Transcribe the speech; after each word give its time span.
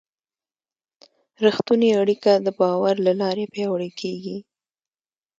رښتونې 1.43 1.89
اړیکه 2.01 2.31
د 2.45 2.47
باور 2.59 2.95
له 3.05 3.13
لارې 3.21 3.45
پیاوړې 3.53 3.89
کېږي. 3.99 4.37